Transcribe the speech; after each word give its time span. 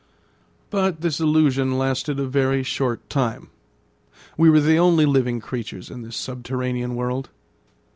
But 0.71 1.01
this 1.01 1.19
illusion 1.19 1.77
lasted 1.77 2.19
a 2.19 2.25
very 2.25 2.63
short 2.63 3.07
time. 3.07 3.49
We 4.35 4.49
were 4.49 4.59
the 4.59 4.77
only 4.79 5.05
living 5.05 5.39
creatures 5.39 5.91
in 5.91 6.01
this 6.01 6.17
subterranean 6.17 6.95
world. 6.95 7.29